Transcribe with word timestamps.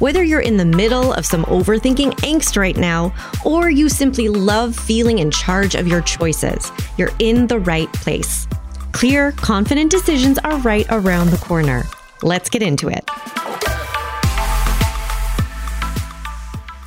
Whether 0.00 0.24
you're 0.24 0.40
in 0.40 0.56
the 0.56 0.64
middle 0.64 1.12
of 1.12 1.24
some 1.24 1.44
overthinking 1.44 2.14
angst 2.22 2.56
right 2.56 2.76
now, 2.76 3.14
or 3.44 3.70
you 3.70 3.88
simply 3.88 4.28
love 4.28 4.74
feeling 4.74 5.20
in 5.20 5.30
charge 5.30 5.76
of 5.76 5.86
your 5.86 6.00
choices, 6.00 6.72
you're 6.98 7.12
in 7.20 7.46
the 7.46 7.60
right 7.60 7.92
place. 7.92 8.48
Clear, 8.90 9.30
confident 9.32 9.92
decisions 9.92 10.36
are 10.40 10.58
right 10.58 10.84
around 10.90 11.30
the 11.30 11.36
corner. 11.36 11.84
Let's 12.22 12.50
get 12.50 12.60
into 12.60 12.88
it. 12.88 13.04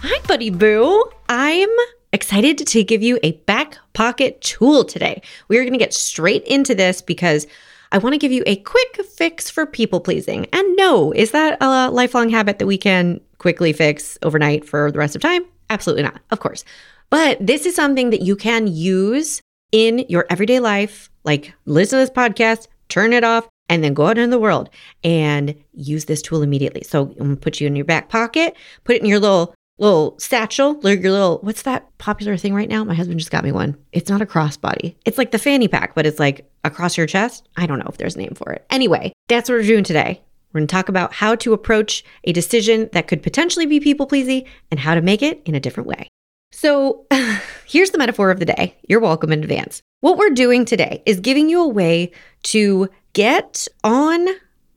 Hi, 0.01 0.21
Buddy 0.27 0.49
Boo. 0.49 1.05
I'm 1.29 1.69
excited 2.11 2.57
to 2.57 2.83
give 2.83 3.03
you 3.03 3.19
a 3.23 3.31
back 3.31 3.77
pocket 3.93 4.41
tool 4.41 4.83
today. 4.83 5.21
We 5.47 5.57
are 5.57 5.61
going 5.61 5.71
to 5.71 5.79
get 5.79 5.93
straight 5.93 6.43
into 6.43 6.75
this 6.75 7.01
because 7.01 7.47
I 7.91 7.97
want 7.97 8.13
to 8.13 8.17
give 8.17 8.31
you 8.31 8.43
a 8.45 8.57
quick 8.57 9.05
fix 9.05 9.49
for 9.49 9.65
people 9.65 9.99
pleasing. 9.99 10.47
And 10.53 10.75
no, 10.75 11.11
is 11.13 11.31
that 11.31 11.57
a 11.61 11.89
lifelong 11.89 12.29
habit 12.29 12.59
that 12.59 12.67
we 12.67 12.77
can 12.77 13.19
quickly 13.37 13.73
fix 13.73 14.17
overnight 14.21 14.65
for 14.65 14.91
the 14.91 14.99
rest 14.99 15.15
of 15.15 15.21
time? 15.21 15.45
Absolutely 15.69 16.03
not, 16.03 16.19
of 16.31 16.39
course. 16.39 16.63
But 17.09 17.37
this 17.45 17.65
is 17.65 17.75
something 17.75 18.09
that 18.09 18.21
you 18.21 18.35
can 18.35 18.67
use 18.67 19.41
in 19.71 19.99
your 20.09 20.25
everyday 20.29 20.59
life, 20.59 21.09
like 21.23 21.53
listen 21.65 21.99
to 21.99 22.03
this 22.03 22.09
podcast, 22.09 22.67
turn 22.89 23.13
it 23.13 23.23
off, 23.23 23.47
and 23.69 23.83
then 23.83 23.93
go 23.93 24.07
out 24.07 24.17
into 24.17 24.31
the 24.31 24.39
world 24.39 24.69
and 25.03 25.53
use 25.73 26.05
this 26.05 26.21
tool 26.21 26.41
immediately. 26.41 26.83
So 26.83 27.03
I'm 27.03 27.17
gonna 27.17 27.35
put 27.35 27.59
you 27.59 27.67
in 27.67 27.75
your 27.75 27.85
back 27.85 28.09
pocket, 28.09 28.55
put 28.83 28.95
it 28.95 29.01
in 29.01 29.07
your 29.07 29.19
little 29.19 29.53
little 29.77 30.17
satchel, 30.19 30.79
your 30.83 31.11
little 31.11 31.39
what's 31.39 31.63
that 31.63 31.95
popular 31.97 32.37
thing 32.37 32.53
right 32.53 32.69
now? 32.69 32.83
My 32.83 32.95
husband 32.95 33.19
just 33.19 33.31
got 33.31 33.43
me 33.43 33.51
one. 33.51 33.77
It's 33.91 34.09
not 34.09 34.21
a 34.21 34.25
crossbody. 34.25 34.95
It's 35.05 35.17
like 35.17 35.31
the 35.31 35.39
fanny 35.39 35.67
pack, 35.67 35.95
but 35.95 36.05
it's 36.05 36.19
like 36.19 36.49
across 36.63 36.97
your 36.97 37.07
chest. 37.07 37.47
I 37.55 37.65
don't 37.65 37.79
know 37.79 37.89
if 37.89 37.97
there's 37.97 38.15
a 38.15 38.19
name 38.19 38.33
for 38.35 38.51
it. 38.51 38.65
Anyway, 38.69 39.13
that's 39.27 39.49
what 39.49 39.55
we're 39.55 39.63
doing 39.63 39.83
today. 39.83 40.21
We're 40.51 40.61
going 40.61 40.67
to 40.67 40.73
talk 40.73 40.89
about 40.89 41.13
how 41.13 41.35
to 41.35 41.53
approach 41.53 42.03
a 42.23 42.31
decision 42.31 42.89
that 42.93 43.07
could 43.07 43.21
potentially 43.21 43.65
be 43.65 43.79
people 43.79 44.07
pleasing 44.07 44.45
and 44.71 44.79
how 44.79 44.95
to 44.95 45.01
make 45.01 45.21
it 45.21 45.41
in 45.45 45.55
a 45.55 45.59
different 45.59 45.87
way. 45.87 46.07
So, 46.51 47.05
here's 47.65 47.91
the 47.91 47.97
metaphor 47.97 48.31
of 48.31 48.39
the 48.39 48.45
day. 48.45 48.75
You're 48.87 49.01
welcome 49.01 49.31
in 49.31 49.43
advance. 49.43 49.81
What 49.99 50.17
we're 50.17 50.29
doing 50.29 50.63
today 50.65 51.03
is 51.05 51.19
giving 51.19 51.49
you 51.49 51.61
a 51.61 51.67
way 51.67 52.11
to 52.43 52.89
get 53.13 53.67
on 53.83 54.27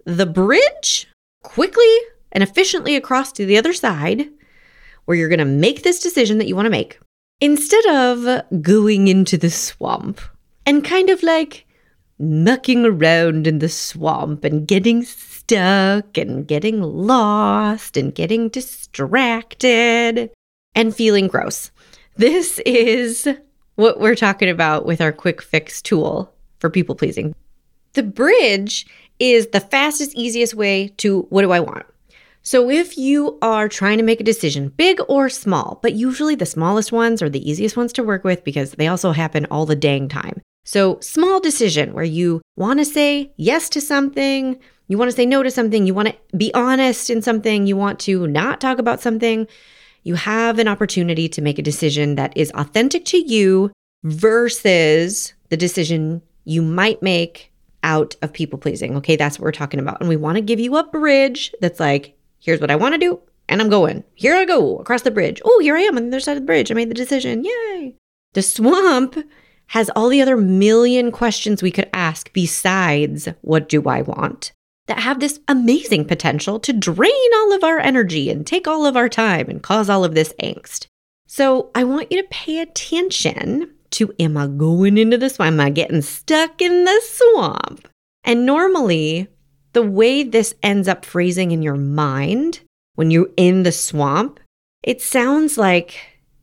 the 0.05 0.27
bridge 0.27 1.07
quickly 1.43 1.97
and 2.33 2.43
efficiently 2.43 2.97
across 2.97 3.33
to 3.33 3.47
the 3.47 3.57
other 3.57 3.73
side 3.73 4.29
where 5.11 5.19
you're 5.19 5.29
going 5.29 5.41
to 5.41 5.45
make 5.45 5.83
this 5.83 5.99
decision 5.99 6.39
that 6.39 6.47
you 6.47 6.55
want 6.55 6.67
to 6.67 6.71
make 6.71 7.01
instead 7.41 7.85
of 7.87 8.45
going 8.63 9.09
into 9.09 9.37
the 9.37 9.51
swamp 9.51 10.21
and 10.65 10.85
kind 10.85 11.11
of 11.11 11.21
like 11.25 11.67
mucking 12.21 12.87
around 12.87 13.49
in 13.49 13.59
the 13.59 13.69
swamp 13.69 14.45
and 14.45 14.69
getting 14.69 15.03
stuck 15.03 16.17
and 16.17 16.47
getting 16.47 16.81
lost 16.81 17.97
and 17.97 18.15
getting 18.15 18.49
distracted 18.51 20.31
and 20.77 20.95
feeling 20.95 21.27
gross. 21.27 21.73
This 22.15 22.61
is 22.61 23.27
what 23.75 23.99
we're 23.99 24.15
talking 24.15 24.49
about 24.49 24.87
with 24.87 25.01
our 25.01 25.11
quick 25.11 25.43
fix 25.43 25.83
tool 25.83 26.33
for 26.61 26.71
people 26.71 26.95
pleasing. 26.95 27.35
The 27.95 28.05
bridge 28.05 28.87
is 29.19 29.49
the 29.49 29.59
fastest, 29.59 30.15
easiest 30.15 30.55
way 30.55 30.95
to 30.99 31.23
what 31.31 31.43
do 31.43 31.51
I 31.51 31.59
want? 31.59 31.85
So, 32.43 32.71
if 32.71 32.97
you 32.97 33.39
are 33.43 33.69
trying 33.69 33.99
to 33.99 34.05
make 34.05 34.21
a 34.21 34.25
decision, 34.25 34.69
big 34.71 34.99
or 35.09 35.29
small, 35.29 35.79
but 35.83 35.93
usually 35.93 36.35
the 36.35 36.47
smallest 36.47 36.91
ones 36.91 37.21
are 37.21 37.29
the 37.29 37.49
easiest 37.49 37.77
ones 37.77 37.93
to 37.95 38.03
work 38.03 38.25
with 38.25 38.45
because 38.45 38.73
they 38.73 38.87
also 38.87 39.13
happen 39.13 39.47
all 39.51 39.67
the 39.67 39.77
dang 39.77 40.09
time. 40.09 40.41
So, 40.65 40.99
small 41.01 41.41
decision 41.41 41.93
where 41.93 42.05
you 42.05 42.41
want 42.57 42.79
to 42.79 42.85
say 42.85 43.33
yes 43.37 43.69
to 43.71 43.81
something, 43.81 44.59
you 44.89 44.97
want 44.97 45.11
to 45.11 45.17
say 45.17 45.27
no 45.27 45.43
to 45.43 45.51
something, 45.51 45.87
you 45.87 45.93
want 45.93 46.09
to 46.09 46.37
be 46.37 46.53
honest 46.55 47.11
in 47.11 47.21
something, 47.21 47.67
you 47.67 47.77
want 47.77 47.99
to 48.01 48.27
not 48.27 48.61
talk 48.61 48.79
about 48.79 49.01
something, 49.01 49.47
you 50.03 50.15
have 50.15 50.59
an 50.59 50.69
opportunity 50.69 51.29
to 51.29 51.43
make 51.43 51.59
a 51.59 51.63
decision 51.63 52.15
that 52.15 52.35
is 52.37 52.51
authentic 52.53 53.05
to 53.07 53.19
you 53.19 53.71
versus 54.03 55.35
the 55.51 55.57
decision 55.57 56.23
you 56.45 56.63
might 56.63 57.03
make 57.03 57.53
out 57.83 58.17
of 58.23 58.33
people 58.33 58.59
pleasing. 58.59 58.97
Okay, 58.97 59.17
that's 59.17 59.39
what 59.39 59.45
we're 59.45 59.53
talking 59.53 59.81
about. 59.81 60.01
And 60.01 60.09
we 60.09 60.17
want 60.17 60.37
to 60.37 60.43
give 60.43 60.61
you 60.61 60.77
a 60.77 60.85
bridge 60.85 61.53
that's 61.61 61.81
like, 61.81 62.17
here's 62.41 62.61
what 62.61 62.71
I 62.71 62.77
want 62.77 62.95
to 62.95 62.99
do, 62.99 63.21
and 63.49 63.61
I'm 63.61 63.69
going. 63.69 64.05
Here 64.15 64.35
I 64.35 64.45
go 64.45 64.79
across 64.79 65.03
the 65.03 65.11
bridge. 65.11 65.41
Oh, 65.45 65.61
here 65.61 65.77
I 65.77 65.81
am 65.83 65.97
on 65.97 66.05
the 66.05 66.09
other 66.17 66.21
side 66.21 66.37
of 66.37 66.43
the 66.43 66.47
bridge. 66.47 66.71
I 66.71 66.75
made 66.75 66.91
the 66.91 66.95
decision. 66.95 67.45
Yay. 67.45 67.97
The 68.33 68.43
swamp 68.43 69.17
has 69.69 69.91
all 69.95 70.09
the 70.09 70.23
other 70.23 70.37
million 70.37 71.13
questions 71.13 71.63
we 71.63 71.71
could 71.71 71.89
ask 71.93 72.33
besides 72.33 73.29
what 73.43 73.69
do 73.69 73.83
I 73.89 74.03
want 74.03 74.53
that 74.91 74.99
have 74.99 75.21
this 75.21 75.39
amazing 75.47 76.05
potential 76.05 76.59
to 76.59 76.73
drain 76.73 77.31
all 77.37 77.53
of 77.53 77.63
our 77.63 77.79
energy 77.79 78.29
and 78.29 78.45
take 78.45 78.67
all 78.67 78.85
of 78.85 78.97
our 78.97 79.09
time 79.09 79.49
and 79.49 79.63
cause 79.63 79.89
all 79.89 80.05
of 80.05 80.17
this 80.17 80.35
angst. 80.43 80.87
So 81.29 81.71
I 81.77 81.85
want 81.85 82.11
you 82.11 82.21
to 82.21 82.29
pay 82.29 82.59
attention 82.59 83.73
to 83.91 84.13
am 84.19 84.37
I 84.37 84.49
going 84.49 84.99
into 84.99 85.17
the 85.17 85.31
swamp? 85.31 85.55
Am 85.55 85.61
I 85.61 85.71
getting 85.71 86.03
stuck 86.03 86.61
in 86.61 86.85
the 86.85 87.01
swamp? 87.05 87.87
And 88.25 88.45
normally, 88.45 89.29
the 89.73 89.83
way 89.83 90.23
this 90.23 90.55
ends 90.63 90.89
up 90.89 91.05
phrasing 91.05 91.53
in 91.53 91.63
your 91.63 91.77
mind 91.77 92.61
when 92.95 93.11
you're 93.11 93.31
in 93.37 93.63
the 93.63 93.73
swamp, 93.73 94.41
it 94.83 95.01
sounds 95.01 95.57
like, 95.57 95.97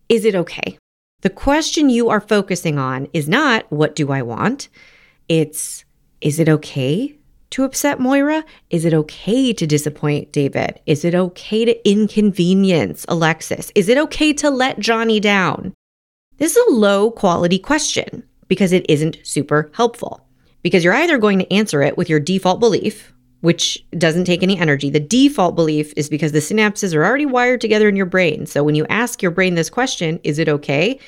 is 0.10 0.26
it 0.26 0.36
okay? 0.36 0.78
The 1.22 1.30
question 1.30 1.90
you 1.90 2.10
are 2.10 2.22
focusing 2.22 2.78
on 2.78 3.08
is 3.14 3.28
not, 3.28 3.70
what 3.72 3.96
do 3.96 4.12
I 4.12 4.22
want? 4.22 4.70
It's, 5.28 5.84
is 6.22 6.40
it 6.40 6.48
okay 6.48 7.18
to 7.50 7.64
upset 7.64 8.00
Moira? 8.00 8.46
Is 8.70 8.86
it 8.86 8.94
okay 8.94 9.52
to 9.54 9.68
disappoint 9.68 10.32
David? 10.32 10.80
Is 10.86 11.04
it 11.04 11.16
okay 11.16 11.66
to 11.66 11.90
inconvenience 11.90 13.06
Alexis? 13.08 13.72
Is 13.76 13.90
it 13.90 13.98
okay 13.98 14.34
to 14.34 14.50
let 14.50 14.80
Johnny 14.80 15.20
down? 15.20 15.74
This 16.38 16.56
is 16.56 16.68
a 16.68 16.74
low 16.74 17.10
quality 17.12 17.60
question 17.60 18.24
because 18.48 18.72
it 18.72 18.86
isn't 18.90 19.18
super 19.24 19.72
helpful. 19.74 20.22
Because 20.62 20.84
you're 20.84 20.94
either 20.94 21.18
going 21.18 21.40
to 21.40 21.54
answer 21.54 21.82
it 21.82 21.98
with 21.98 22.10
your 22.10 22.20
default 22.20 22.60
belief, 22.60 23.14
which 23.42 23.86
doesn't 23.98 24.26
take 24.26 24.44
any 24.44 24.58
energy. 24.58 24.90
The 24.90 25.00
default 25.00 25.56
belief 25.56 25.94
is 25.96 26.10
because 26.10 26.32
the 26.32 26.40
synapses 26.40 26.96
are 26.96 27.06
already 27.06 27.26
wired 27.26 27.62
together 27.62 27.88
in 27.88 27.96
your 27.96 28.06
brain. 28.06 28.46
So 28.46 28.64
when 28.64 28.76
you 28.76 28.86
ask 28.90 29.22
your 29.22 29.32
brain 29.32 29.56
this 29.56 29.70
question, 29.70 30.20
is 30.24 30.40
it 30.40 30.50
okay? 30.50 31.00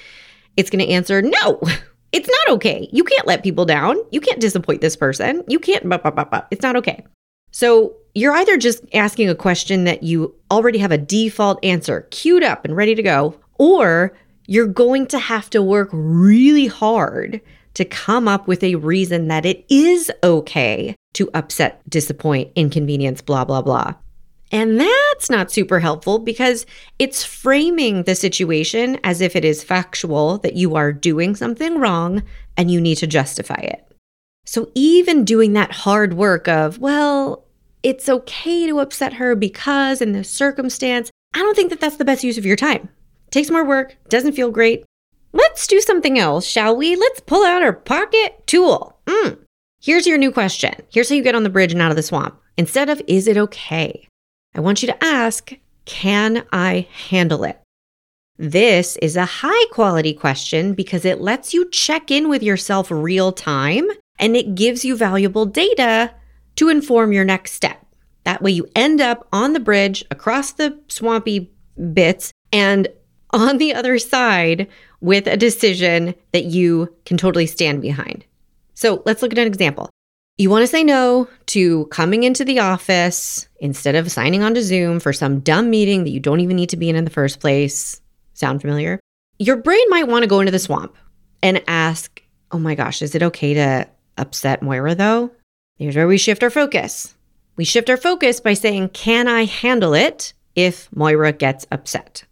It's 0.56 0.70
going 0.70 0.86
to 0.86 0.92
answer, 0.92 1.22
no, 1.22 1.60
it's 2.12 2.30
not 2.30 2.56
okay. 2.56 2.88
You 2.92 3.04
can't 3.04 3.28
let 3.28 3.44
people 3.44 3.66
down. 3.66 3.98
You 4.12 4.22
can't 4.22 4.40
disappoint 4.40 4.82
this 4.82 4.96
person. 4.96 5.44
You 5.48 5.60
can't, 5.60 5.84
it's 6.52 6.62
not 6.62 6.76
okay. 6.76 7.06
So 7.52 7.96
you're 8.14 8.34
either 8.34 8.58
just 8.58 8.84
asking 8.94 9.30
a 9.30 9.36
question 9.36 9.86
that 9.86 10.04
you 10.04 10.36
already 10.52 10.80
have 10.80 10.92
a 10.92 10.98
default 10.98 11.64
answer 11.64 12.08
queued 12.12 12.44
up 12.44 12.66
and 12.66 12.76
ready 12.76 12.96
to 12.96 13.04
go, 13.04 13.36
or 13.58 14.14
you're 14.46 14.68
going 14.68 15.08
to 15.08 15.20
have 15.20 15.50
to 15.52 15.62
work 15.62 15.90
really 15.92 16.68
hard 16.68 17.42
to 17.80 17.86
come 17.86 18.28
up 18.28 18.46
with 18.46 18.62
a 18.62 18.76
reason 18.76 19.30
that 19.30 19.46
it 19.46 19.66
is 19.70 20.12
okay 20.22 20.94
to 21.14 21.30
upset, 21.34 21.82
disappoint, 21.90 22.52
inconvenience, 22.54 23.22
blah, 23.22 23.46
blah, 23.46 23.62
blah. 23.62 23.94
And 24.52 24.82
that's 24.82 25.30
not 25.30 25.50
super 25.50 25.80
helpful 25.80 26.20
because 26.20 26.66
it's 26.98 27.24
framing 27.24 28.04
the 28.04 28.16
situation 28.16 29.00
as 29.06 29.22
if 29.22 29.34
it 29.34 29.46
is 29.46 29.64
factual 29.64 30.40
that 30.40 30.56
you 30.56 30.76
are 30.76 30.92
doing 30.92 31.38
something 31.38 31.80
wrong 31.80 32.22
and 32.58 32.70
you 32.70 32.82
need 32.82 32.98
to 32.98 33.08
justify 33.08 33.62
it. 33.62 33.86
So 34.46 34.70
even 34.76 35.24
doing 35.24 35.54
that 35.54 35.72
hard 35.72 36.16
work 36.16 36.50
of, 36.50 36.80
well, 36.80 37.46
it's 37.82 38.10
okay 38.10 38.68
to 38.68 38.82
upset 38.82 39.14
her 39.14 39.36
because 39.36 40.02
in 40.02 40.12
this 40.12 40.30
circumstance, 40.30 41.12
I 41.34 41.40
don't 41.40 41.56
think 41.56 41.70
that 41.70 41.80
that's 41.80 41.96
the 41.96 42.04
best 42.04 42.26
use 42.26 42.38
of 42.38 42.46
your 42.46 42.58
time. 42.58 42.90
It 43.28 43.32
takes 43.32 43.50
more 43.50 43.64
work, 43.64 43.96
doesn't 44.10 44.34
feel 44.34 44.52
great. 44.52 44.84
Let's 45.32 45.68
do 45.68 45.80
something 45.82 46.18
else, 46.18 46.46
shall 46.46 46.76
we? 46.76 46.96
Let's 46.96 47.20
pull 47.20 47.46
out 47.46 47.62
our 47.62 47.74
pocket 47.74 48.46
tool. 48.48 49.00
Mm. 49.06 49.40
Here's 49.82 50.08
your 50.08 50.18
new 50.18 50.32
question. 50.32 50.74
Here's 50.92 51.10
how 51.10 51.16
you 51.16 51.24
get 51.24 51.36
on 51.36 51.44
the 51.44 51.50
bridge 51.50 51.72
and 51.72 51.82
out 51.82 51.92
of 51.92 51.96
the 51.96 52.04
swamp. 52.04 52.40
Instead 52.58 52.90
of, 52.90 53.02
is 53.08 53.28
it 53.28 53.38
okay? 53.38 54.08
I 54.56 54.60
want 54.60 54.82
you 54.82 54.88
to 54.88 55.04
ask, 55.04 55.52
can 55.86 56.46
I 56.52 56.88
handle 57.10 57.44
it? 57.44 57.62
This 58.38 58.98
is 58.98 59.16
a 59.16 59.26
high 59.26 59.66
quality 59.72 60.14
question 60.14 60.74
because 60.74 61.06
it 61.06 61.22
lets 61.22 61.54
you 61.54 61.70
check 61.70 62.10
in 62.10 62.30
with 62.30 62.42
yourself 62.42 62.90
real 62.90 63.32
time 63.32 63.88
and 64.18 64.36
it 64.36 64.56
gives 64.56 64.84
you 64.84 64.96
valuable 64.96 65.46
data 65.46 66.14
to 66.56 66.70
inform 66.70 67.14
your 67.14 67.26
next 67.26 67.52
step. 67.52 67.86
That 68.24 68.42
way, 68.42 68.52
you 68.52 68.68
end 68.76 69.02
up 69.02 69.28
on 69.32 69.54
the 69.54 69.60
bridge 69.60 70.06
across 70.12 70.52
the 70.52 70.80
swampy 70.88 71.52
bits 71.94 72.32
and 72.52 72.88
on 73.32 73.58
the 73.58 73.74
other 73.74 73.98
side 74.00 74.68
with 75.02 75.28
a 75.28 75.38
decision 75.38 76.16
that 76.32 76.46
you 76.46 76.94
can 77.06 77.18
totally 77.18 77.46
stand 77.46 77.82
behind. 77.82 78.26
So 78.74 79.02
let's 79.06 79.22
look 79.22 79.32
at 79.32 79.40
an 79.40 79.48
example. 79.48 79.90
You 80.38 80.50
want 80.50 80.64
to 80.64 80.68
say 80.68 80.84
no 80.86 81.28
to 81.48 81.86
coming 81.88 82.24
into 82.24 82.46
the 82.46 82.60
office 82.60 83.50
instead 83.60 83.96
of 83.96 84.10
signing 84.10 84.42
on 84.42 84.54
to 84.54 84.64
Zoom 84.64 85.02
for 85.02 85.12
some 85.12 85.42
dumb 85.42 85.70
meeting 85.70 86.06
that 86.06 86.12
you 86.12 86.20
don't 86.22 86.40
even 86.40 86.56
need 86.56 86.70
to 86.70 86.78
be 86.78 86.90
in 86.90 86.96
in 86.96 87.04
the 87.04 87.12
first 87.12 87.42
place. 87.42 88.00
Sound 88.36 88.62
familiar? 88.62 89.02
Your 89.38 89.58
brain 89.58 89.84
might 89.90 90.08
want 90.08 90.24
to 90.24 90.30
go 90.30 90.40
into 90.40 90.52
the 90.52 90.60
swamp 90.60 90.96
and 91.44 91.62
ask, 91.68 92.22
Oh 92.52 92.58
my 92.58 92.74
gosh, 92.74 93.02
is 93.02 93.16
it 93.16 93.24
okay 93.24 93.54
to 93.54 93.88
upset 94.18 94.62
Moira 94.62 94.96
though? 94.96 95.32
Here's 95.78 95.96
where 95.96 96.08
we 96.08 96.18
shift 96.18 96.42
our 96.42 96.50
focus. 96.50 97.16
We 97.58 97.66
shift 97.66 97.90
our 97.90 97.98
focus 97.98 98.40
by 98.40 98.54
saying, 98.54 98.90
Can 98.90 99.28
I 99.28 99.44
handle 99.44 99.94
it 99.94 100.34
if 100.56 100.88
Moira 100.96 101.34
gets 101.34 101.68
upset? 101.70 102.24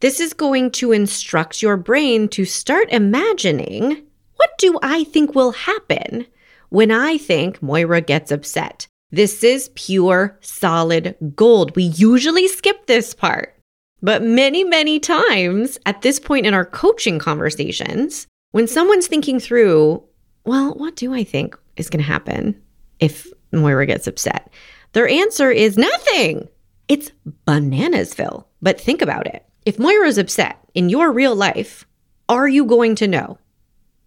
This 0.00 0.20
is 0.20 0.32
going 0.32 0.70
to 0.72 0.92
instruct 0.92 1.60
your 1.60 1.76
brain 1.76 2.28
to 2.28 2.44
start 2.44 2.88
imagining 2.90 4.04
what 4.36 4.50
do 4.58 4.78
I 4.80 5.02
think 5.04 5.34
will 5.34 5.50
happen 5.50 6.24
when 6.68 6.92
I 6.92 7.18
think 7.18 7.60
Moira 7.60 8.00
gets 8.00 8.30
upset? 8.30 8.86
This 9.10 9.42
is 9.42 9.70
pure 9.74 10.38
solid 10.40 11.16
gold. 11.34 11.74
We 11.74 11.84
usually 11.84 12.46
skip 12.46 12.86
this 12.86 13.12
part. 13.12 13.56
But 14.00 14.22
many, 14.22 14.62
many 14.62 15.00
times 15.00 15.78
at 15.84 16.02
this 16.02 16.20
point 16.20 16.46
in 16.46 16.54
our 16.54 16.64
coaching 16.64 17.18
conversations, 17.18 18.28
when 18.52 18.68
someone's 18.68 19.08
thinking 19.08 19.40
through, 19.40 20.04
well, 20.44 20.74
what 20.74 20.94
do 20.94 21.12
I 21.12 21.24
think 21.24 21.58
is 21.76 21.90
going 21.90 22.04
to 22.04 22.08
happen 22.08 22.60
if 23.00 23.26
Moira 23.50 23.86
gets 23.86 24.06
upset? 24.06 24.52
Their 24.92 25.08
answer 25.08 25.50
is 25.50 25.76
nothing. 25.76 26.48
It's 26.86 27.10
bananasville. 27.48 28.44
But 28.62 28.80
think 28.80 29.02
about 29.02 29.26
it. 29.26 29.44
If 29.64 29.78
Moira's 29.78 30.18
upset 30.18 30.58
in 30.74 30.88
your 30.88 31.12
real 31.12 31.34
life, 31.34 31.86
are 32.28 32.48
you 32.48 32.64
going 32.64 32.94
to 32.96 33.08
know? 33.08 33.38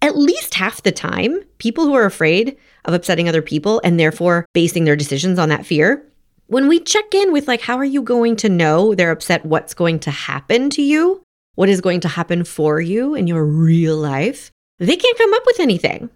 At 0.01 0.17
least 0.17 0.55
half 0.55 0.81
the 0.81 0.91
time, 0.91 1.41
people 1.59 1.85
who 1.85 1.93
are 1.93 2.05
afraid 2.05 2.57
of 2.85 2.93
upsetting 2.93 3.29
other 3.29 3.41
people 3.41 3.81
and 3.83 3.99
therefore 3.99 4.45
basing 4.53 4.85
their 4.85 4.95
decisions 4.95 5.37
on 5.37 5.49
that 5.49 5.65
fear, 5.65 6.05
when 6.47 6.67
we 6.67 6.79
check 6.79 7.13
in 7.13 7.31
with, 7.31 7.47
like, 7.47 7.61
how 7.61 7.77
are 7.77 7.85
you 7.85 8.01
going 8.01 8.35
to 8.37 8.49
know 8.49 8.93
they're 8.93 9.11
upset? 9.11 9.45
What's 9.45 9.73
going 9.73 9.99
to 9.99 10.11
happen 10.11 10.69
to 10.71 10.81
you? 10.81 11.23
What 11.55 11.69
is 11.69 11.79
going 11.79 11.99
to 12.01 12.07
happen 12.07 12.43
for 12.43 12.81
you 12.81 13.15
in 13.15 13.27
your 13.27 13.45
real 13.45 13.95
life? 13.95 14.51
They 14.79 14.97
can't 14.97 15.17
come 15.17 15.33
up 15.33 15.43
with 15.45 15.59
anything. 15.59 16.09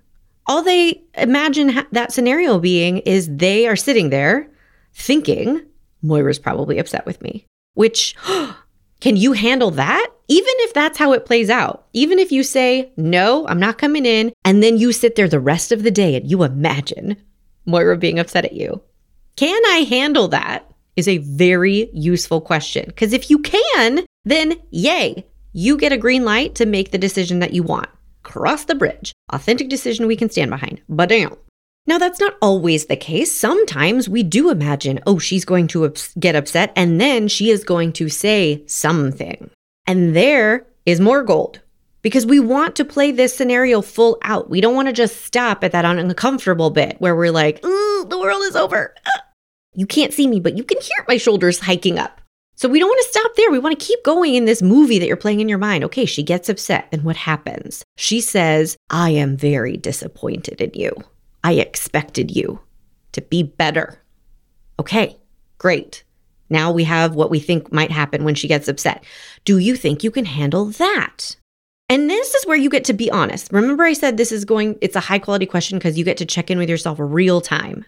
All 0.48 0.62
they 0.62 1.04
imagine 1.14 1.70
ha- 1.70 1.88
that 1.92 2.12
scenario 2.12 2.60
being 2.60 2.98
is 3.00 3.30
they 3.34 3.68
are 3.68 3.76
sitting 3.76 4.10
there 4.10 4.50
thinking, 4.94 5.62
Moira's 6.02 6.40
probably 6.40 6.80
upset 6.80 7.06
with 7.06 7.22
me, 7.22 7.46
which 7.74 8.16
oh, 8.28 8.58
Can 9.00 9.18
you 9.18 9.34
handle 9.34 9.72
that? 9.72 10.10
Even 10.28 10.54
if 10.60 10.74
that's 10.74 10.98
how 10.98 11.14
it 11.14 11.26
plays 11.26 11.50
out, 11.50 11.86
even 11.94 12.18
if 12.18 12.32
you 12.32 12.42
say, 12.42 12.92
no, 12.98 13.48
I'm 13.48 13.60
not 13.60 13.78
coming 13.78 14.06
in, 14.06 14.34
and 14.44 14.64
then 14.64 14.78
you 14.78 14.92
sit 14.92 15.16
there 15.16 15.28
the 15.28 15.40
rest 15.40 15.72
of 15.72 15.84
the 15.84 15.92
day 15.92 16.16
and 16.16 16.30
you 16.30 16.44
imagine 16.44 17.18
Moira 17.66 17.98
being 17.98 18.18
upset 18.18 18.46
at 18.46 18.54
you. 18.54 18.82
Can 19.36 19.62
I 19.68 19.86
handle 19.88 20.28
that? 20.30 20.66
Is 20.96 21.08
a 21.10 21.18
very 21.18 21.90
useful 21.94 22.40
question. 22.40 22.86
Because 22.88 23.12
if 23.12 23.30
you 23.30 23.40
can, 23.40 24.06
then 24.24 24.56
yay, 24.72 25.26
you 25.52 25.78
get 25.78 25.92
a 25.92 25.98
green 25.98 26.24
light 26.24 26.56
to 26.56 26.66
make 26.66 26.92
the 26.92 26.98
decision 26.98 27.40
that 27.40 27.54
you 27.54 27.64
want. 27.64 27.90
Cross 28.24 28.66
the 28.66 28.76
bridge. 28.76 29.12
Authentic 29.32 29.68
decision 29.70 30.08
we 30.08 30.16
can 30.16 30.30
stand 30.30 30.52
behind. 30.52 30.82
But 30.88 31.10
damn. 31.10 31.36
Now, 31.88 31.98
that's 32.00 32.20
not 32.20 32.36
always 32.42 32.86
the 32.86 32.96
case. 32.96 33.32
Sometimes 33.32 34.10
we 34.10 34.24
do 34.24 34.50
imagine, 34.50 35.00
oh, 35.06 35.20
she's 35.20 35.46
going 35.46 35.68
to 35.68 35.94
get 36.20 36.36
upset 36.36 36.74
and 36.76 37.00
then 37.00 37.28
she 37.28 37.52
is 37.52 37.64
going 37.64 37.94
to 37.94 38.10
say 38.10 38.64
something. 38.66 39.52
And 39.86 40.16
there 40.16 40.66
is 40.86 41.00
more 41.00 41.22
gold 41.22 41.62
because 42.02 42.26
we 42.26 42.40
want 42.40 42.76
to 42.76 42.86
play 42.86 43.12
this 43.12 43.36
scenario 43.36 43.82
full 43.82 44.18
out. 44.24 44.50
We 44.50 44.62
don't 44.62 44.76
want 44.76 44.88
to 44.88 44.94
just 44.94 45.26
stop 45.26 45.64
at 45.64 45.72
that 45.74 45.86
uncomfortable 45.86 46.72
bit 46.72 46.98
where 47.00 47.16
we're 47.16 47.32
like, 47.32 47.62
the 47.62 48.20
world 48.20 48.42
is 48.44 48.56
over. 48.56 48.96
Ah. 49.06 49.22
You 49.74 49.86
can't 49.86 50.14
see 50.14 50.28
me, 50.28 50.40
but 50.40 50.58
you 50.58 50.64
can 50.64 50.80
hear 50.82 51.06
my 51.08 51.18
shoulders 51.18 51.60
hiking 51.60 52.00
up. 52.00 52.22
So 52.56 52.70
we 52.70 52.80
don't 52.80 52.90
want 52.90 53.04
to 53.04 53.10
stop 53.10 53.36
there. 53.36 53.52
We 53.52 53.60
want 53.60 53.78
to 53.78 53.86
keep 53.86 54.02
going 54.06 54.36
in 54.36 54.46
this 54.46 54.62
movie 54.62 54.98
that 55.00 55.08
you're 55.08 55.18
playing 55.18 55.42
in 55.42 55.50
your 55.50 55.58
mind. 55.58 55.84
Okay, 55.84 56.06
she 56.06 56.24
gets 56.24 56.48
upset. 56.48 56.88
Then 56.92 57.04
what 57.04 57.18
happens? 57.18 57.84
She 57.98 58.22
says, 58.22 58.78
I 58.90 59.10
am 59.10 59.36
very 59.36 59.76
disappointed 59.76 60.62
in 60.62 60.72
you. 60.74 60.96
I 61.46 61.54
expected 61.54 62.36
you 62.36 62.60
to 63.12 63.22
be 63.22 63.44
better. 63.44 64.02
Okay, 64.80 65.16
great. 65.60 66.04
Now 66.50 66.72
we 66.72 66.86
have 66.86 67.14
what 67.14 67.30
we 67.30 67.40
think 67.40 67.72
might 67.72 67.92
happen 67.92 68.24
when 68.24 68.34
she 68.34 68.48
gets 68.48 68.68
upset. 68.68 69.04
Do 69.44 69.60
you 69.60 69.76
think 69.76 70.04
you 70.04 70.10
can 70.10 70.26
handle 70.26 70.66
that? 70.66 71.36
And 71.88 72.10
this 72.10 72.34
is 72.34 72.48
where 72.48 72.58
you 72.58 72.68
get 72.68 72.84
to 72.86 72.94
be 72.94 73.12
honest. 73.12 73.54
Remember, 73.54 73.84
I 73.84 73.94
said 73.94 74.18
this 74.18 74.32
is 74.32 74.44
going, 74.44 74.80
it's 74.82 74.96
a 74.96 75.02
high 75.02 75.20
quality 75.20 75.46
question 75.46 75.78
because 75.78 76.00
you 76.00 76.04
get 76.04 76.18
to 76.18 76.26
check 76.26 76.50
in 76.50 76.58
with 76.58 76.68
yourself 76.68 76.98
real 77.00 77.42
time. 77.42 77.86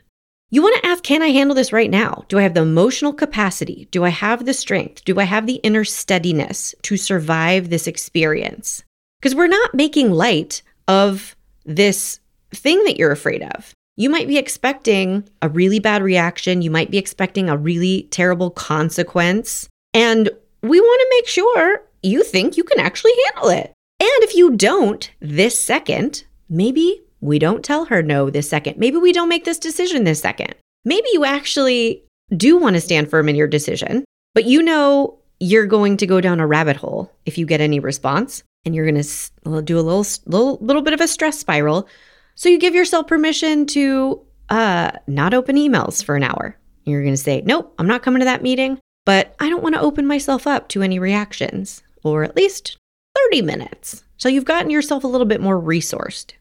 You 0.52 0.62
want 0.62 0.80
to 0.84 0.90
ask, 0.90 1.02
can 1.02 1.24
I 1.24 1.30
handle 1.30 1.56
this 1.56 1.74
right 1.74 1.90
now? 1.90 2.26
Do 2.28 2.38
I 2.38 2.44
have 2.44 2.54
the 2.54 2.62
emotional 2.62 3.12
capacity? 3.12 3.88
Do 3.90 4.04
I 4.04 4.10
have 4.10 4.46
the 4.46 4.54
strength? 4.54 5.04
Do 5.04 5.20
I 5.20 5.24
have 5.24 5.48
the 5.48 5.56
inner 5.64 5.84
steadiness 5.84 6.76
to 6.84 6.96
survive 6.96 7.72
this 7.72 7.88
experience? 7.88 8.84
Because 9.20 9.34
we're 9.34 9.48
not 9.48 9.74
making 9.74 10.12
light 10.12 10.62
of 10.88 11.36
this 11.66 12.20
thing 12.52 12.84
that 12.86 12.98
you're 12.98 13.12
afraid 13.12 13.44
of. 13.44 13.74
You 13.96 14.10
might 14.10 14.28
be 14.28 14.38
expecting 14.38 15.28
a 15.42 15.50
really 15.50 15.80
bad 15.80 16.04
reaction. 16.04 16.62
You 16.62 16.70
might 16.70 16.92
be 16.92 17.00
expecting 17.00 17.50
a 17.50 17.58
really 17.58 18.04
terrible 18.12 18.52
consequence. 18.52 19.68
And 19.94 20.30
we 20.62 20.80
want 20.80 21.02
to 21.02 21.18
make 21.18 21.28
sure 21.28 21.82
you 22.04 22.24
think 22.24 22.58
you 22.58 22.64
can 22.64 22.80
actually 22.80 23.14
handle 23.26 23.50
it. 23.50 23.74
And 24.00 24.24
if 24.24 24.36
you 24.36 24.56
don't 24.56 25.10
this 25.20 25.60
second, 25.60 26.24
maybe 26.48 27.02
we 27.22 27.40
don't 27.40 27.66
tell 27.66 27.86
her 27.86 28.04
no 28.04 28.30
this 28.30 28.48
second. 28.48 28.78
Maybe 28.78 28.98
we 28.98 29.12
don't 29.12 29.30
make 29.30 29.46
this 29.46 29.58
decision 29.58 30.04
this 30.04 30.22
second. 30.22 30.54
Maybe 30.86 31.08
you 31.12 31.26
actually 31.26 32.04
do 32.36 32.58
want 32.58 32.76
to 32.76 32.82
stand 32.82 33.10
firm 33.10 33.28
in 33.28 33.36
your 33.36 33.48
decision, 33.48 34.06
but 34.36 34.46
you 34.46 34.62
know 34.62 35.18
you're 35.40 35.66
going 35.66 35.98
to 35.98 36.08
go 36.08 36.22
down 36.22 36.40
a 36.40 36.48
rabbit 36.48 36.76
hole 36.76 37.12
if 37.26 37.38
you 37.38 37.46
get 37.46 37.62
any 37.62 37.80
response 37.80 38.44
and 38.66 38.76
you're 38.76 38.90
going 38.90 39.02
to 39.02 39.62
do 39.64 39.80
a 39.80 39.82
little, 39.82 40.06
little 40.26 40.58
little 40.62 40.82
bit 40.82 40.94
of 40.94 41.02
a 41.02 41.08
stress 41.08 41.40
spiral 41.40 41.88
so 42.38 42.50
you 42.50 42.60
give 42.60 42.76
yourself 42.76 43.08
permission 43.08 43.66
to 43.66 44.22
uh, 44.50 44.92
not 45.08 45.34
open 45.34 45.56
emails 45.56 46.04
for 46.04 46.16
an 46.16 46.22
hour. 46.22 46.56
You're 46.84 47.02
going 47.02 47.16
to 47.16 47.18
say, 47.18 47.42
nope, 47.44 47.74
I'm 47.80 47.88
not 47.88 48.04
coming 48.04 48.20
to 48.20 48.26
that 48.26 48.44
meeting, 48.44 48.80
but 49.06 49.36
I 49.40 49.50
don't 49.50 49.64
want 49.64 49.74
to 49.74 49.82
open 49.82 50.06
myself 50.06 50.46
up 50.46 50.70
to 50.70 50.84
any 50.84 51.00
reactions, 51.00 51.82
or 52.04 52.24
at 52.24 52.36
least 52.36 52.78
30 53.32 53.42
minutes. 53.42 54.04
So 54.18 54.30
you've 54.30 54.46
gotten 54.46 54.70
yourself 54.70 55.04
a 55.04 55.08
little 55.08 55.26
bit 55.26 55.42
more 55.42 55.60
resourced. 55.60 56.34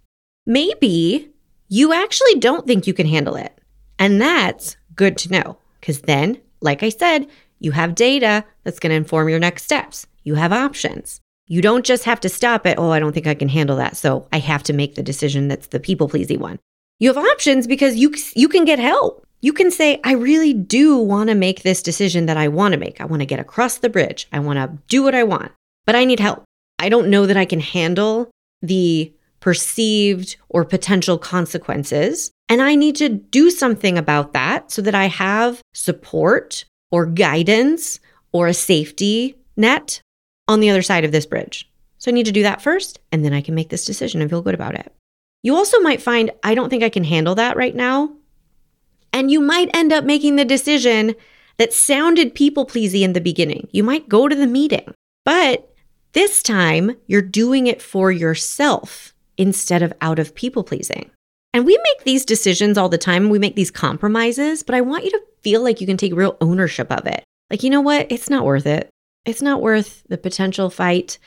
Maybe 0.44 1.30
you 1.68 1.94
actually 1.94 2.40
don't 2.40 2.66
think 2.66 2.86
you 2.86 2.92
can 2.92 3.06
handle 3.06 3.36
it. 3.36 3.58
And 3.98 4.20
that's 4.20 4.76
good 4.96 5.16
to 5.18 5.32
know 5.32 5.56
because 5.80 6.02
then, 6.02 6.42
like 6.60 6.82
I 6.82 6.90
said, 6.90 7.26
you 7.58 7.70
have 7.70 7.94
data 7.94 8.44
that's 8.64 8.78
going 8.78 8.90
to 8.90 8.96
inform 8.96 9.30
your 9.30 9.38
next 9.38 9.62
steps. 9.62 10.06
You 10.24 10.34
have 10.34 10.52
options. 10.52 11.22
You 11.46 11.62
don't 11.62 11.84
just 11.84 12.04
have 12.04 12.20
to 12.20 12.28
stop 12.28 12.66
at, 12.66 12.78
oh, 12.78 12.90
I 12.90 12.98
don't 12.98 13.12
think 13.12 13.26
I 13.26 13.34
can 13.34 13.48
handle 13.48 13.76
that. 13.76 13.96
So 13.96 14.26
I 14.32 14.38
have 14.38 14.62
to 14.64 14.72
make 14.72 14.94
the 14.94 15.02
decision 15.02 15.48
that's 15.48 15.68
the 15.68 15.80
people 15.80 16.08
pleasing 16.08 16.40
one. 16.40 16.58
You 16.98 17.12
have 17.12 17.24
options 17.24 17.66
because 17.66 17.96
you, 17.96 18.14
you 18.34 18.48
can 18.48 18.64
get 18.64 18.78
help. 18.78 19.24
You 19.42 19.52
can 19.52 19.70
say, 19.70 20.00
I 20.02 20.12
really 20.12 20.54
do 20.54 20.96
want 20.96 21.28
to 21.28 21.34
make 21.34 21.62
this 21.62 21.82
decision 21.82 22.26
that 22.26 22.36
I 22.36 22.48
want 22.48 22.72
to 22.72 22.78
make. 22.78 23.00
I 23.00 23.04
want 23.04 23.20
to 23.20 23.26
get 23.26 23.38
across 23.38 23.78
the 23.78 23.90
bridge. 23.90 24.26
I 24.32 24.40
want 24.40 24.58
to 24.58 24.78
do 24.88 25.02
what 25.02 25.14
I 25.14 25.22
want, 25.22 25.52
but 25.84 25.94
I 25.94 26.04
need 26.04 26.20
help. 26.20 26.44
I 26.78 26.88
don't 26.88 27.10
know 27.10 27.26
that 27.26 27.36
I 27.36 27.44
can 27.44 27.60
handle 27.60 28.30
the 28.62 29.12
perceived 29.40 30.36
or 30.48 30.64
potential 30.64 31.18
consequences. 31.18 32.32
And 32.48 32.60
I 32.60 32.74
need 32.74 32.96
to 32.96 33.08
do 33.08 33.50
something 33.50 33.98
about 33.98 34.32
that 34.32 34.72
so 34.72 34.82
that 34.82 34.94
I 34.94 35.06
have 35.06 35.62
support 35.74 36.64
or 36.90 37.06
guidance 37.06 38.00
or 38.32 38.48
a 38.48 38.54
safety 38.54 39.36
net 39.56 40.00
on 40.48 40.60
the 40.60 40.70
other 40.70 40.82
side 40.82 41.04
of 41.04 41.12
this 41.12 41.26
bridge. 41.26 41.68
So 41.98 42.10
I 42.10 42.14
need 42.14 42.26
to 42.26 42.32
do 42.32 42.42
that 42.42 42.62
first, 42.62 43.00
and 43.10 43.24
then 43.24 43.32
I 43.32 43.40
can 43.40 43.54
make 43.54 43.70
this 43.70 43.84
decision 43.84 44.20
and 44.20 44.30
feel 44.30 44.42
good 44.42 44.54
about 44.54 44.74
it. 44.74 44.92
You 45.42 45.54
also 45.54 45.80
might 45.80 46.02
find, 46.02 46.30
I 46.42 46.54
don't 46.54 46.70
think 46.70 46.82
I 46.82 46.88
can 46.88 47.04
handle 47.04 47.34
that 47.36 47.56
right 47.56 47.74
now. 47.74 48.12
And 49.12 49.30
you 49.30 49.40
might 49.40 49.74
end 49.74 49.92
up 49.92 50.04
making 50.04 50.36
the 50.36 50.44
decision 50.44 51.14
that 51.56 51.72
sounded 51.72 52.34
people 52.34 52.66
pleasing 52.66 53.02
in 53.02 53.12
the 53.14 53.20
beginning. 53.20 53.68
You 53.72 53.82
might 53.82 54.08
go 54.08 54.28
to 54.28 54.36
the 54.36 54.46
meeting, 54.46 54.92
but 55.24 55.72
this 56.12 56.42
time 56.42 56.96
you're 57.06 57.22
doing 57.22 57.66
it 57.66 57.80
for 57.80 58.12
yourself 58.12 59.14
instead 59.38 59.82
of 59.82 59.92
out 60.00 60.18
of 60.18 60.34
people 60.34 60.64
pleasing. 60.64 61.10
And 61.54 61.64
we 61.64 61.78
make 61.78 62.04
these 62.04 62.26
decisions 62.26 62.76
all 62.76 62.90
the 62.90 62.98
time. 62.98 63.30
We 63.30 63.38
make 63.38 63.56
these 63.56 63.70
compromises, 63.70 64.62
but 64.62 64.74
I 64.74 64.82
want 64.82 65.04
you 65.04 65.10
to 65.10 65.22
feel 65.42 65.62
like 65.62 65.80
you 65.80 65.86
can 65.86 65.96
take 65.96 66.14
real 66.14 66.36
ownership 66.40 66.92
of 66.92 67.06
it. 67.06 67.24
Like, 67.50 67.62
you 67.62 67.70
know 67.70 67.80
what? 67.80 68.06
It's 68.10 68.28
not 68.28 68.44
worth 68.44 68.66
it. 68.66 68.90
It's 69.26 69.42
not 69.42 69.60
worth 69.60 70.04
the 70.08 70.16
potential 70.16 70.70
fight 70.70 71.18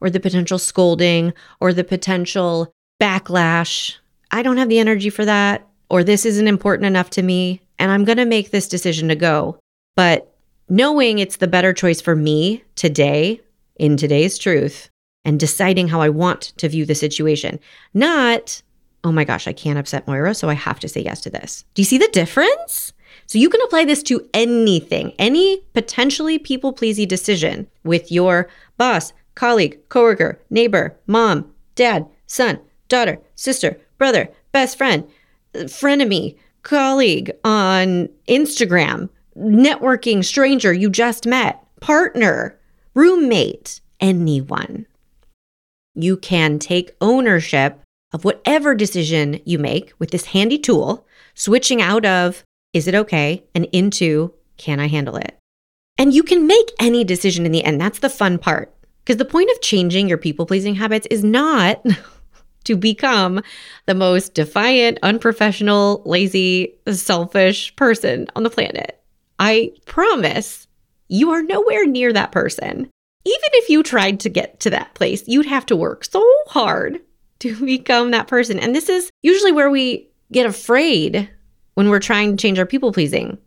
or 0.00 0.08
the 0.08 0.20
potential 0.20 0.58
scolding 0.58 1.34
or 1.60 1.72
the 1.72 1.84
potential 1.84 2.72
backlash. 3.00 3.96
I 4.30 4.42
don't 4.42 4.56
have 4.58 4.68
the 4.68 4.78
energy 4.78 5.10
for 5.10 5.24
that, 5.24 5.66
or 5.90 6.04
this 6.04 6.24
isn't 6.24 6.48
important 6.48 6.86
enough 6.86 7.10
to 7.10 7.22
me, 7.22 7.60
and 7.78 7.90
I'm 7.90 8.04
going 8.04 8.18
to 8.18 8.24
make 8.24 8.50
this 8.50 8.68
decision 8.68 9.08
to 9.08 9.16
go. 9.16 9.58
But 9.96 10.32
knowing 10.68 11.18
it's 11.18 11.38
the 11.38 11.48
better 11.48 11.72
choice 11.72 12.00
for 12.00 12.14
me 12.14 12.62
today 12.76 13.40
in 13.76 13.96
today's 13.96 14.38
truth 14.38 14.90
and 15.24 15.40
deciding 15.40 15.88
how 15.88 16.00
I 16.00 16.08
want 16.10 16.52
to 16.58 16.68
view 16.68 16.86
the 16.86 16.94
situation, 16.94 17.58
not, 17.92 18.62
oh 19.02 19.12
my 19.12 19.24
gosh, 19.24 19.48
I 19.48 19.52
can't 19.52 19.78
upset 19.78 20.06
Moira, 20.06 20.34
so 20.34 20.48
I 20.48 20.54
have 20.54 20.78
to 20.80 20.88
say 20.88 21.00
yes 21.00 21.20
to 21.22 21.30
this. 21.30 21.64
Do 21.74 21.82
you 21.82 21.86
see 21.86 21.98
the 21.98 22.08
difference? 22.12 22.92
So 23.28 23.38
you 23.38 23.50
can 23.50 23.60
apply 23.60 23.84
this 23.84 24.02
to 24.04 24.26
anything, 24.32 25.12
any 25.18 25.58
potentially 25.74 26.38
people 26.38 26.72
pleasing 26.72 27.06
decision 27.06 27.66
with 27.84 28.10
your 28.10 28.48
boss, 28.78 29.12
colleague, 29.34 29.78
coworker, 29.90 30.40
neighbor, 30.48 30.98
mom, 31.06 31.52
dad, 31.74 32.06
son, 32.26 32.58
daughter, 32.88 33.18
sister, 33.34 33.78
brother, 33.98 34.30
best 34.50 34.78
friend, 34.78 35.06
frenemy, 35.54 36.38
colleague 36.62 37.30
on 37.44 38.08
Instagram, 38.28 39.10
networking 39.36 40.24
stranger 40.24 40.72
you 40.72 40.88
just 40.88 41.26
met, 41.26 41.62
partner, 41.80 42.58
roommate, 42.94 43.82
anyone. 44.00 44.86
You 45.94 46.16
can 46.16 46.58
take 46.58 46.96
ownership 47.02 47.78
of 48.14 48.24
whatever 48.24 48.74
decision 48.74 49.38
you 49.44 49.58
make 49.58 49.92
with 49.98 50.12
this 50.12 50.24
handy 50.26 50.56
tool, 50.58 51.06
switching 51.34 51.82
out 51.82 52.06
of 52.06 52.42
is 52.72 52.86
it 52.86 52.94
okay 52.94 53.44
and 53.54 53.66
into 53.72 54.32
can 54.56 54.80
I 54.80 54.88
handle 54.88 55.16
it? 55.16 55.38
And 55.96 56.14
you 56.14 56.22
can 56.22 56.46
make 56.46 56.70
any 56.78 57.04
decision 57.04 57.46
in 57.46 57.52
the 57.52 57.64
end. 57.64 57.80
That's 57.80 57.98
the 57.98 58.10
fun 58.10 58.38
part. 58.38 58.74
Because 59.04 59.16
the 59.16 59.24
point 59.24 59.50
of 59.50 59.60
changing 59.60 60.08
your 60.08 60.18
people 60.18 60.46
pleasing 60.46 60.74
habits 60.74 61.06
is 61.10 61.24
not 61.24 61.84
to 62.64 62.76
become 62.76 63.40
the 63.86 63.94
most 63.94 64.34
defiant, 64.34 64.98
unprofessional, 65.02 66.02
lazy, 66.04 66.74
selfish 66.92 67.74
person 67.76 68.28
on 68.36 68.42
the 68.42 68.50
planet. 68.50 69.00
I 69.38 69.72
promise 69.86 70.68
you 71.08 71.30
are 71.30 71.42
nowhere 71.42 71.86
near 71.86 72.12
that 72.12 72.32
person. 72.32 72.90
Even 73.24 73.50
if 73.54 73.68
you 73.68 73.82
tried 73.82 74.20
to 74.20 74.28
get 74.28 74.60
to 74.60 74.70
that 74.70 74.94
place, 74.94 75.24
you'd 75.26 75.46
have 75.46 75.66
to 75.66 75.76
work 75.76 76.04
so 76.04 76.24
hard 76.48 77.00
to 77.40 77.56
become 77.64 78.10
that 78.10 78.28
person. 78.28 78.58
And 78.58 78.74
this 78.74 78.88
is 78.88 79.10
usually 79.22 79.52
where 79.52 79.70
we 79.70 80.08
get 80.30 80.46
afraid 80.46 81.30
when 81.78 81.90
we're 81.90 82.00
trying 82.00 82.36
to 82.36 82.42
change 82.42 82.58
our 82.58 82.66
people 82.66 82.90
pleasing. 82.90 83.38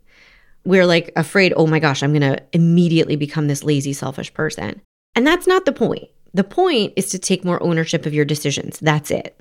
We're 0.64 0.86
like 0.86 1.12
afraid, 1.16 1.52
oh 1.54 1.66
my 1.66 1.78
gosh, 1.78 2.02
I'm 2.02 2.18
going 2.18 2.22
to 2.22 2.42
immediately 2.54 3.14
become 3.14 3.46
this 3.46 3.62
lazy, 3.62 3.92
selfish 3.92 4.32
person. 4.32 4.80
And 5.14 5.26
that's 5.26 5.46
not 5.46 5.66
the 5.66 5.72
point. 5.72 6.08
The 6.32 6.42
point 6.42 6.94
is 6.96 7.10
to 7.10 7.18
take 7.18 7.44
more 7.44 7.62
ownership 7.62 8.06
of 8.06 8.14
your 8.14 8.24
decisions. 8.24 8.78
That's 8.80 9.10
it. 9.10 9.38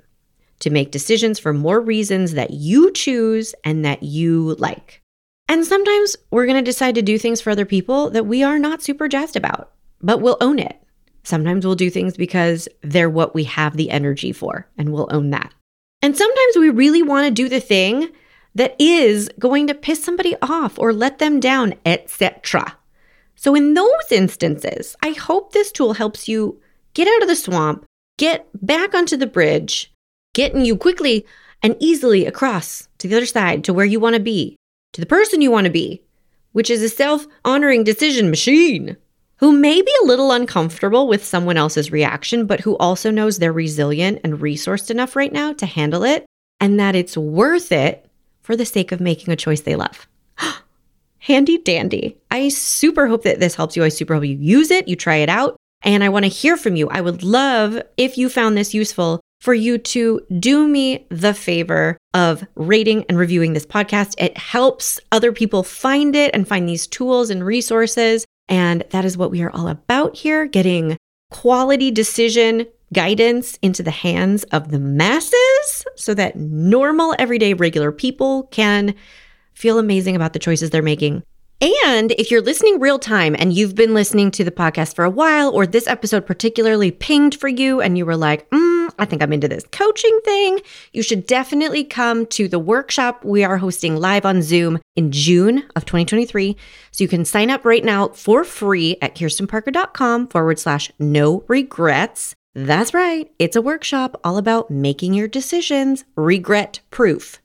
To 0.59 0.69
make 0.69 0.91
decisions 0.91 1.39
for 1.39 1.53
more 1.53 1.79
reasons 1.79 2.33
that 2.33 2.51
you 2.51 2.91
choose 2.91 3.55
and 3.63 3.85
that 3.85 4.03
you 4.03 4.55
like. 4.55 5.01
And 5.47 5.65
sometimes 5.65 6.17
we're 6.29 6.45
going 6.45 6.61
to 6.61 6.69
decide 6.69 6.95
to 6.95 7.01
do 7.01 7.17
things 7.17 7.39
for 7.39 7.49
other 7.49 7.65
people 7.65 8.09
that 8.09 8.25
we 8.25 8.43
are 8.43 8.59
not 8.59 8.83
super 8.83 9.07
jazzed 9.07 9.37
about, 9.37 9.71
but 10.01 10.19
we'll 10.19 10.37
own 10.41 10.59
it. 10.59 10.77
Sometimes 11.23 11.65
we'll 11.65 11.75
do 11.75 11.89
things 11.89 12.17
because 12.17 12.67
they're 12.81 13.09
what 13.09 13.33
we 13.33 13.45
have 13.45 13.77
the 13.77 13.89
energy 13.89 14.33
for, 14.33 14.67
and 14.77 14.91
we'll 14.91 15.07
own 15.11 15.29
that. 15.29 15.53
And 16.01 16.17
sometimes 16.17 16.57
we 16.57 16.69
really 16.69 17.01
want 17.01 17.25
to 17.25 17.31
do 17.31 17.47
the 17.47 17.61
thing 17.61 18.09
that 18.55 18.75
is 18.79 19.29
going 19.39 19.67
to 19.67 19.73
piss 19.73 20.03
somebody 20.03 20.35
off 20.41 20.77
or 20.77 20.93
let 20.93 21.19
them 21.19 21.39
down, 21.39 21.73
etc. 21.85 22.77
So 23.35 23.55
in 23.55 23.73
those 23.73 24.11
instances, 24.11 24.95
I 25.01 25.11
hope 25.11 25.51
this 25.51 25.71
tool 25.71 25.93
helps 25.93 26.27
you 26.27 26.59
get 26.93 27.07
out 27.07 27.21
of 27.21 27.27
the 27.27 27.35
swamp, 27.35 27.85
get 28.17 28.47
back 28.53 28.93
onto 28.93 29.17
the 29.17 29.27
bridge, 29.27 29.93
getting 30.33 30.65
you 30.65 30.75
quickly 30.75 31.25
and 31.63 31.75
easily 31.79 32.25
across 32.25 32.87
to 32.97 33.07
the 33.07 33.15
other 33.15 33.25
side 33.25 33.63
to 33.63 33.73
where 33.73 33.85
you 33.85 33.99
want 33.99 34.15
to 34.15 34.21
be, 34.21 34.55
to 34.93 35.01
the 35.01 35.07
person 35.07 35.41
you 35.41 35.51
want 35.51 35.65
to 35.65 35.71
be, 35.71 36.01
which 36.51 36.69
is 36.69 36.81
a 36.81 36.89
self 36.89 37.27
honoring 37.45 37.83
decision 37.83 38.29
machine 38.29 38.97
who 39.37 39.51
may 39.51 39.81
be 39.81 39.91
a 40.03 40.05
little 40.05 40.31
uncomfortable 40.31 41.07
with 41.07 41.25
someone 41.25 41.57
else's 41.57 41.91
reaction, 41.91 42.45
but 42.45 42.59
who 42.59 42.77
also 42.77 43.09
knows 43.09 43.39
they're 43.39 43.51
resilient 43.51 44.19
and 44.23 44.35
resourced 44.35 44.91
enough 44.91 45.15
right 45.15 45.33
now 45.33 45.51
to 45.51 45.65
handle 45.65 46.03
it 46.03 46.25
and 46.59 46.79
that 46.79 46.95
it's 46.95 47.17
worth 47.17 47.71
it 47.71 48.07
for 48.41 48.55
the 48.55 48.65
sake 48.65 48.91
of 48.91 48.99
making 48.99 49.31
a 49.31 49.37
choice 49.37 49.61
they 49.61 49.75
love. 49.75 50.07
Handy 51.19 51.57
dandy. 51.57 52.17
I 52.29 52.49
super 52.49 53.07
hope 53.07 53.23
that 53.23 53.39
this 53.39 53.55
helps 53.55 53.75
you. 53.75 53.83
I 53.83 53.89
super 53.89 54.15
hope 54.15 54.25
you 54.25 54.37
use 54.37 54.71
it, 54.71 54.87
you 54.87 54.95
try 54.95 55.17
it 55.17 55.29
out, 55.29 55.55
and 55.83 56.03
I 56.03 56.09
want 56.09 56.25
to 56.25 56.29
hear 56.29 56.57
from 56.57 56.75
you. 56.75 56.89
I 56.89 57.01
would 57.01 57.23
love 57.23 57.81
if 57.97 58.17
you 58.17 58.29
found 58.29 58.57
this 58.57 58.73
useful 58.73 59.21
for 59.41 59.53
you 59.55 59.77
to 59.79 60.21
do 60.39 60.67
me 60.67 61.05
the 61.09 61.33
favor 61.33 61.97
of 62.13 62.45
rating 62.55 63.03
and 63.09 63.17
reviewing 63.17 63.53
this 63.53 63.65
podcast. 63.65 64.13
It 64.19 64.37
helps 64.37 64.99
other 65.11 65.31
people 65.31 65.63
find 65.63 66.15
it 66.15 66.31
and 66.33 66.47
find 66.47 66.69
these 66.69 66.85
tools 66.85 67.31
and 67.31 67.43
resources. 67.43 68.25
And 68.47 68.83
that 68.91 69.03
is 69.03 69.17
what 69.17 69.31
we 69.31 69.41
are 69.41 69.49
all 69.49 69.67
about 69.67 70.15
here 70.15 70.45
getting 70.45 70.95
quality 71.31 71.89
decision 71.89 72.67
guidance 72.93 73.57
into 73.61 73.83
the 73.83 73.91
hands 73.91 74.43
of 74.45 74.71
the 74.71 74.79
masses 74.79 75.85
so 75.95 76.13
that 76.13 76.35
normal, 76.35 77.15
everyday, 77.19 77.53
regular 77.53 77.91
people 77.91 78.43
can 78.51 78.95
feel 79.53 79.79
amazing 79.79 80.15
about 80.15 80.33
the 80.33 80.39
choices 80.39 80.69
they're 80.69 80.81
making 80.81 81.23
and 81.61 82.11
if 82.13 82.31
you're 82.31 82.41
listening 82.41 82.79
real 82.79 82.97
time 82.97 83.35
and 83.37 83.53
you've 83.53 83.75
been 83.75 83.93
listening 83.93 84.31
to 84.31 84.43
the 84.43 84.49
podcast 84.49 84.95
for 84.95 85.05
a 85.05 85.11
while, 85.11 85.51
or 85.51 85.67
this 85.67 85.85
episode 85.85 86.25
particularly 86.25 86.89
pinged 86.89 87.35
for 87.35 87.47
you 87.47 87.79
and 87.79 87.99
you 87.99 88.05
were 88.05 88.17
like, 88.17 88.49
mm, 88.49 88.89
I 88.97 89.05
think 89.05 89.21
I'm 89.21 89.31
into 89.31 89.47
this 89.47 89.65
coaching 89.71 90.19
thing, 90.25 90.59
you 90.91 91.03
should 91.03 91.27
definitely 91.27 91.83
come 91.83 92.25
to 92.27 92.47
the 92.47 92.57
workshop 92.57 93.23
we 93.23 93.43
are 93.43 93.57
hosting 93.57 93.95
live 93.95 94.25
on 94.25 94.41
Zoom 94.41 94.79
in 94.95 95.11
June 95.11 95.59
of 95.75 95.85
2023. 95.85 96.57
So 96.89 97.03
you 97.03 97.07
can 97.07 97.25
sign 97.25 97.51
up 97.51 97.63
right 97.63 97.85
now 97.85 98.07
for 98.07 98.43
free 98.43 98.97
at 98.99 99.13
kirstenparker.com 99.13 100.29
forward 100.29 100.57
slash 100.57 100.91
no 100.97 101.43
regrets. 101.47 102.33
That's 102.53 102.93
right. 102.93 103.31
It's 103.39 103.55
a 103.55 103.61
workshop 103.61 104.19
all 104.23 104.37
about 104.37 104.69
making 104.69 105.13
your 105.13 105.29
decisions 105.29 106.03
regret 106.15 106.81
proof. 106.89 107.41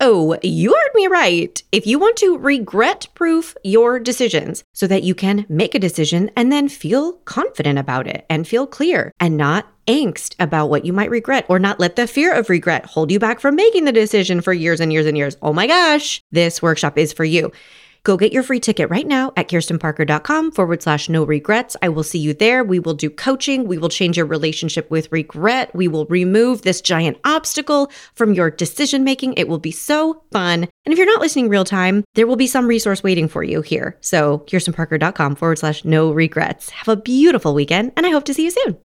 Oh, 0.00 0.36
you 0.42 0.70
heard 0.70 0.94
me 0.94 1.06
right. 1.06 1.60
If 1.72 1.86
you 1.86 1.98
want 1.98 2.16
to 2.18 2.38
regret 2.38 3.08
proof 3.14 3.56
your 3.64 3.98
decisions 4.00 4.64
so 4.72 4.86
that 4.88 5.02
you 5.02 5.14
can 5.14 5.44
make 5.48 5.74
a 5.74 5.80
decision 5.80 6.30
and 6.36 6.50
then 6.50 6.68
feel 6.68 7.14
confident 7.24 7.78
about 7.78 8.06
it 8.06 8.24
and 8.30 8.46
feel 8.46 8.66
clear 8.66 9.12
and 9.20 9.36
not 9.36 9.66
angst 9.86 10.34
about 10.40 10.70
what 10.70 10.84
you 10.84 10.92
might 10.92 11.10
regret 11.10 11.46
or 11.48 11.58
not 11.58 11.80
let 11.80 11.96
the 11.96 12.06
fear 12.06 12.32
of 12.32 12.48
regret 12.48 12.86
hold 12.86 13.10
you 13.10 13.18
back 13.18 13.40
from 13.40 13.56
making 13.56 13.84
the 13.84 13.92
decision 13.92 14.40
for 14.40 14.52
years 14.52 14.80
and 14.80 14.92
years 14.92 15.06
and 15.06 15.16
years. 15.16 15.36
Oh 15.42 15.52
my 15.52 15.66
gosh, 15.66 16.20
this 16.30 16.62
workshop 16.62 16.98
is 16.98 17.12
for 17.12 17.24
you. 17.24 17.50
Go 18.04 18.16
get 18.16 18.32
your 18.32 18.42
free 18.42 18.60
ticket 18.60 18.90
right 18.90 19.06
now 19.06 19.32
at 19.36 19.48
kirstenparker.com 19.48 20.52
forward 20.52 20.82
slash 20.82 21.08
no 21.08 21.24
regrets. 21.24 21.76
I 21.82 21.88
will 21.88 22.02
see 22.02 22.18
you 22.18 22.34
there. 22.34 22.64
We 22.64 22.78
will 22.78 22.94
do 22.94 23.10
coaching. 23.10 23.66
We 23.66 23.78
will 23.78 23.88
change 23.88 24.16
your 24.16 24.26
relationship 24.26 24.90
with 24.90 25.12
regret. 25.12 25.74
We 25.74 25.88
will 25.88 26.06
remove 26.06 26.62
this 26.62 26.80
giant 26.80 27.18
obstacle 27.24 27.90
from 28.14 28.34
your 28.34 28.50
decision 28.50 29.04
making. 29.04 29.34
It 29.34 29.48
will 29.48 29.58
be 29.58 29.70
so 29.70 30.22
fun. 30.32 30.68
And 30.84 30.92
if 30.92 30.96
you're 30.98 31.06
not 31.06 31.20
listening 31.20 31.48
real 31.48 31.64
time, 31.64 32.04
there 32.14 32.26
will 32.26 32.36
be 32.36 32.46
some 32.46 32.66
resource 32.66 33.02
waiting 33.02 33.28
for 33.28 33.42
you 33.42 33.62
here. 33.62 33.96
So 34.00 34.38
kirstenparker.com 34.46 35.36
forward 35.36 35.58
slash 35.58 35.84
no 35.84 36.10
regrets. 36.10 36.70
Have 36.70 36.88
a 36.88 36.96
beautiful 37.00 37.54
weekend, 37.54 37.92
and 37.96 38.06
I 38.06 38.10
hope 38.10 38.24
to 38.24 38.34
see 38.34 38.44
you 38.44 38.50
soon. 38.50 38.78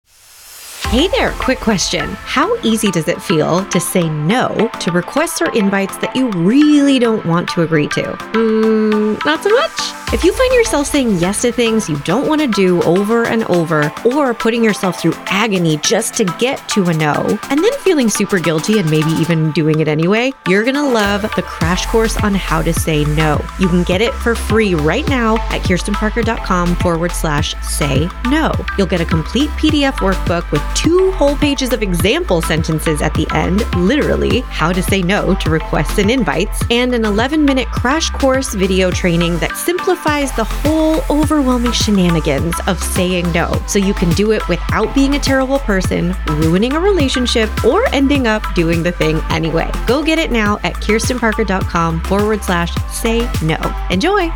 Hey 0.89 1.07
there, 1.07 1.31
quick 1.39 1.59
question. 1.59 2.01
How 2.01 2.57
easy 2.63 2.91
does 2.91 3.07
it 3.07 3.21
feel 3.21 3.63
to 3.65 3.79
say 3.79 4.09
no 4.09 4.69
to 4.81 4.91
requests 4.91 5.41
or 5.41 5.49
invites 5.55 5.95
that 5.99 6.13
you 6.15 6.29
really 6.31 6.99
don't 6.99 7.25
want 7.25 7.47
to 7.49 7.61
agree 7.61 7.87
to? 7.89 8.01
Mm, 8.33 9.23
not 9.23 9.41
so 9.41 9.49
much. 9.51 10.00
If 10.13 10.25
you 10.25 10.33
find 10.33 10.53
yourself 10.53 10.87
saying 10.87 11.19
yes 11.19 11.41
to 11.43 11.53
things 11.53 11.87
you 11.87 11.95
don't 11.99 12.27
want 12.27 12.41
to 12.41 12.47
do 12.47 12.81
over 12.83 13.25
and 13.25 13.45
over, 13.45 13.93
or 14.03 14.33
putting 14.33 14.61
yourself 14.61 15.01
through 15.01 15.13
agony 15.27 15.77
just 15.77 16.15
to 16.15 16.25
get 16.37 16.67
to 16.71 16.83
a 16.89 16.93
no, 16.93 17.39
and 17.49 17.63
then 17.63 17.71
feeling 17.79 18.09
super 18.09 18.37
guilty 18.37 18.77
and 18.77 18.91
maybe 18.91 19.09
even 19.11 19.53
doing 19.53 19.79
it 19.79 19.87
anyway, 19.87 20.33
you're 20.49 20.65
going 20.65 20.75
to 20.75 20.83
love 20.83 21.21
the 21.37 21.41
crash 21.41 21.85
course 21.85 22.17
on 22.17 22.35
how 22.35 22.61
to 22.61 22.73
say 22.73 23.05
no. 23.05 23.41
You 23.57 23.69
can 23.69 23.83
get 23.83 24.01
it 24.01 24.13
for 24.15 24.35
free 24.35 24.75
right 24.75 25.07
now 25.07 25.37
at 25.47 25.61
kirstenparker.com 25.61 26.75
forward 26.75 27.13
slash 27.13 27.55
say 27.63 28.09
no. 28.25 28.51
You'll 28.77 28.87
get 28.87 28.99
a 28.99 29.05
complete 29.05 29.49
PDF 29.51 29.93
workbook 29.99 30.51
with 30.51 30.61
two 30.75 31.11
whole 31.13 31.37
pages 31.37 31.71
of 31.71 31.81
example 31.81 32.41
sentences 32.41 33.01
at 33.01 33.13
the 33.13 33.27
end, 33.33 33.63
literally, 33.77 34.41
how 34.41 34.73
to 34.73 34.83
say 34.83 35.01
no 35.01 35.35
to 35.35 35.49
requests 35.49 35.99
and 35.99 36.11
invites, 36.11 36.61
and 36.69 36.93
an 36.93 37.05
11 37.05 37.45
minute 37.45 37.69
crash 37.69 38.09
course 38.09 38.53
video 38.53 38.91
training 38.91 39.37
that 39.37 39.55
simplifies 40.01 40.35
the 40.35 40.43
whole 40.43 41.01
overwhelming 41.09 41.71
shenanigans 41.71 42.55
of 42.67 42.81
saying 42.81 43.31
no 43.31 43.51
so 43.67 43.79
you 43.79 43.93
can 43.93 44.09
do 44.11 44.31
it 44.31 44.47
without 44.47 44.93
being 44.95 45.15
a 45.15 45.19
terrible 45.19 45.59
person, 45.59 46.15
ruining 46.27 46.73
a 46.73 46.79
relationship, 46.79 47.49
or 47.63 47.83
ending 47.93 48.27
up 48.27 48.43
doing 48.55 48.83
the 48.83 48.91
thing 48.91 49.17
anyway. 49.29 49.69
Go 49.87 50.03
get 50.03 50.19
it 50.19 50.31
now 50.31 50.57
at 50.63 50.73
kirstenparker.com 50.75 52.01
forward 52.01 52.43
slash 52.43 52.73
say 52.91 53.29
no. 53.43 53.57
Enjoy! 53.89 54.31